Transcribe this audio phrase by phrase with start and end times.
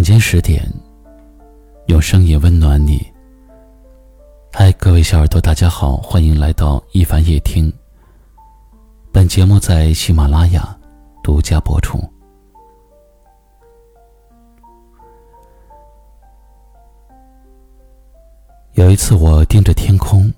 [0.00, 0.66] 晚间十点，
[1.88, 3.06] 用声音温暖你。
[4.50, 7.70] 嗨，各位小耳朵，大家好，欢迎来到一凡夜听。
[9.12, 10.74] 本节目在喜马拉雅
[11.22, 12.02] 独家播出。
[18.72, 20.32] 有一次，我盯着天空，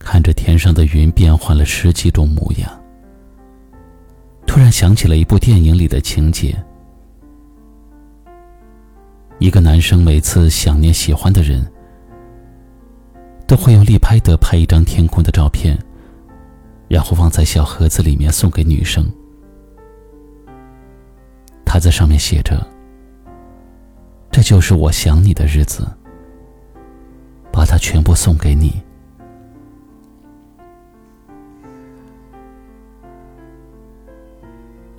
[0.00, 2.68] 看着天上的云变换了十几种模样，
[4.48, 6.60] 突然想起了一部电影里的情节。
[9.38, 11.64] 一个男生每次想念喜欢的人，
[13.46, 15.78] 都会用立拍的拍一张天空的照片，
[16.88, 19.06] 然后放在小盒子里面送给女生。
[21.66, 22.66] 他在上面写着
[24.32, 25.86] ：“这就是我想你的日子，
[27.52, 28.82] 把它全部送给你。”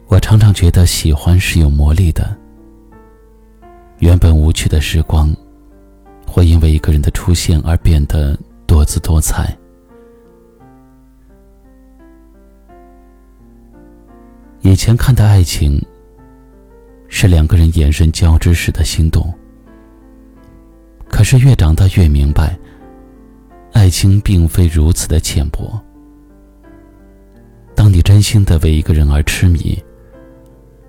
[0.07, 2.37] 我常常觉得喜欢是有魔力的。
[3.99, 5.35] 原本无趣的时光，
[6.25, 9.57] 会因为一个人的出现而变得多姿多彩。
[14.61, 15.83] 以前看待爱情，
[17.07, 19.33] 是两个人眼神交织时的心动。
[21.09, 22.55] 可是越长大越明白，
[23.73, 25.79] 爱情并非如此的浅薄。
[27.73, 29.81] 当你真心的为一个人而痴迷。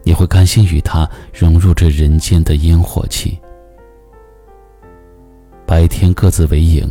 [0.08, 3.38] 你会甘心与他融入这人间的烟火气，
[5.66, 6.90] 白天各自为营，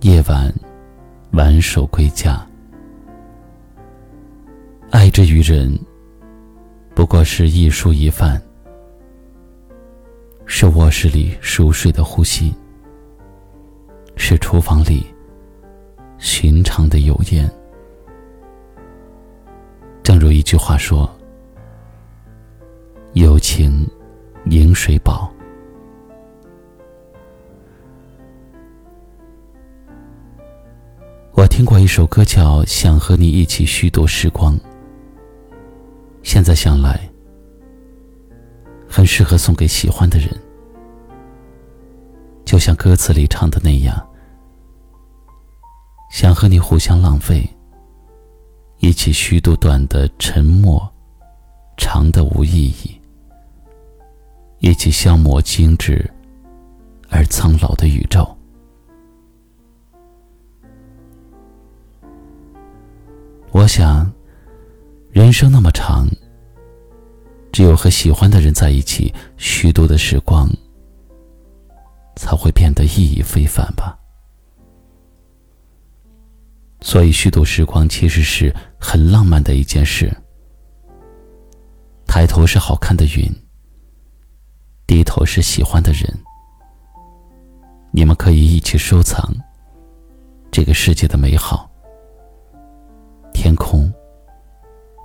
[0.00, 0.52] 夜晚
[1.30, 2.44] 挽手归家。
[4.90, 5.78] 爱之于人，
[6.92, 8.42] 不过是一蔬一饭，
[10.46, 12.52] 是卧室里熟睡的呼吸，
[14.16, 15.06] 是厨房里
[16.18, 17.48] 寻常的油烟。
[20.02, 21.08] 正如一句话说。
[23.14, 23.84] 友情，
[24.44, 25.28] 饮水饱。
[31.32, 34.54] 我听过一首歌，叫《想和你一起虚度时光》。
[36.22, 37.00] 现在想来，
[38.88, 40.28] 很适合送给喜欢的人。
[42.44, 44.08] 就像歌词里唱的那样，
[46.12, 47.44] 想和你互相浪费，
[48.78, 50.88] 一起虚度短的沉默，
[51.76, 52.99] 长的无意义。
[54.80, 56.10] 一起消磨精致
[57.10, 58.26] 而苍老的宇宙。
[63.52, 64.10] 我想，
[65.10, 66.08] 人生那么长，
[67.52, 70.48] 只有和喜欢的人在一起，虚度的时光
[72.16, 73.94] 才会变得意义非凡吧。
[76.80, 80.10] 所以，虚度时光其实是很浪漫的一件事。
[82.06, 83.30] 抬头是好看的云。
[84.90, 86.02] 低头是喜欢的人，
[87.92, 89.32] 你们可以一起收藏
[90.50, 91.70] 这个世界的美好。
[93.32, 93.88] 天空、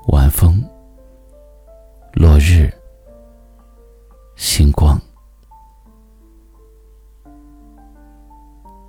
[0.07, 0.59] 晚风、
[2.13, 2.73] 落日、
[4.35, 4.99] 星光，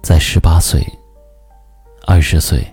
[0.02, 0.82] 在十八岁、
[2.06, 2.66] 二十岁、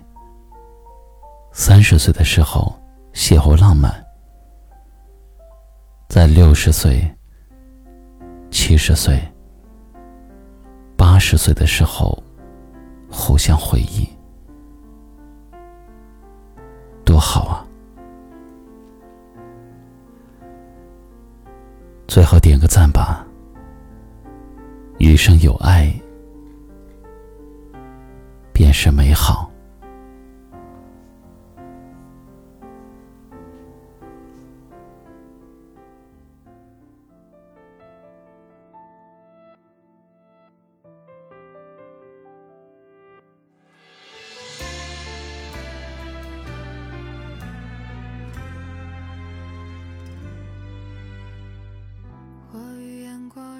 [1.52, 2.74] 三十岁的时候
[3.12, 4.02] 邂逅浪漫，
[6.08, 7.06] 在六十岁。
[8.74, 9.16] 七十岁、
[10.96, 12.20] 八十岁的时候，
[13.08, 14.04] 互相回忆，
[17.04, 17.64] 多好啊！
[22.08, 23.24] 最后点个赞吧，
[24.98, 25.94] 余生有爱，
[28.52, 29.48] 便是美好。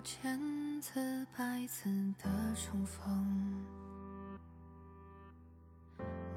[0.04, 0.38] 千
[0.82, 1.88] 次百次
[2.22, 3.64] 的重逢，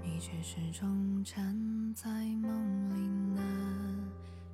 [0.02, 3.44] 你却始终站在梦里难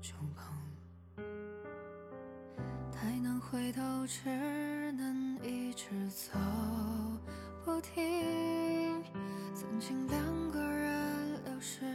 [0.01, 1.23] 触碰。
[2.91, 6.31] 太难回头，只能一直走
[7.63, 9.03] 不停。
[9.53, 11.85] 曾经两个人流失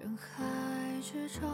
[0.00, 0.42] 人海
[1.02, 1.46] 之中，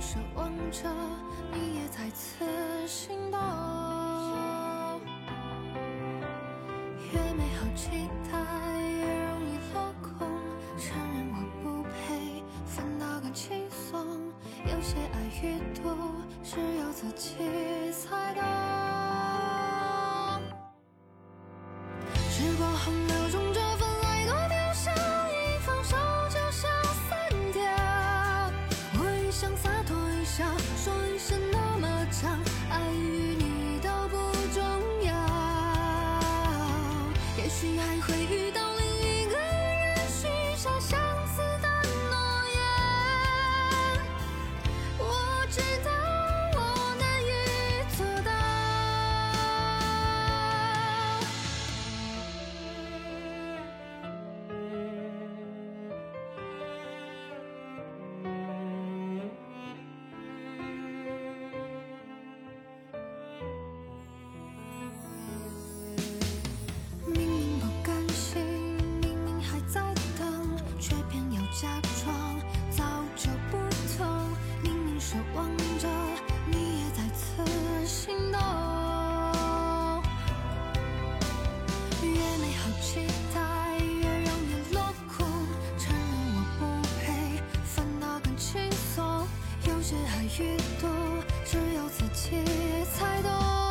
[0.00, 0.88] 奢望着，
[1.52, 2.42] 你也在此
[2.88, 3.38] 心动。
[7.12, 8.38] 越美好期待，
[8.80, 10.26] 越容易落空。
[10.78, 14.32] 承认我不配，反倒更轻松。
[14.64, 15.94] 有些爱越多，
[16.42, 17.36] 只有自己
[17.92, 18.42] 才懂。
[22.30, 23.19] 时光横流
[89.90, 89.96] 是。
[89.96, 90.88] 爱与多，
[91.44, 92.30] 只有自己
[92.94, 93.69] 才懂。